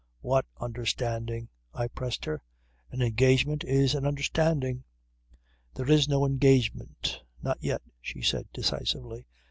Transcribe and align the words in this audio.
"What 0.21 0.47
understanding?" 0.59 1.47
I 1.75 1.87
pressed 1.87 2.25
her. 2.25 2.41
"An 2.89 3.03
engagement 3.03 3.63
is 3.63 3.93
an 3.93 4.03
understanding." 4.07 4.83
"There 5.75 5.91
is 5.91 6.09
no 6.09 6.25
engagement 6.25 7.21
not 7.43 7.59
yet," 7.61 7.83
she 8.01 8.23
said 8.23 8.47
decisively. 8.51 9.27